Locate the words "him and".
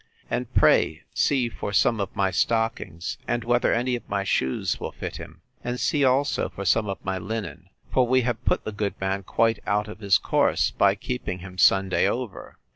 5.17-5.79